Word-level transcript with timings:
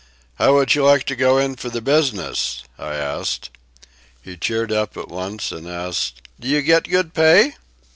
"How 0.39 0.55
would 0.55 0.73
you 0.73 0.83
like 0.83 1.03
to 1.03 1.15
go 1.15 1.37
in 1.37 1.57
for 1.57 1.69
the 1.69 1.79
business?" 1.79 2.63
I 2.79 2.95
asked. 2.95 3.51
He 4.19 4.35
cheered 4.35 4.71
up 4.71 4.97
at 4.97 5.09
once 5.09 5.51
and 5.51 5.67
asked 5.69 6.23
"Do 6.39 6.47
you 6.47 6.63
get 6.63 6.89
good 6.89 7.13
pay?" 7.13 7.53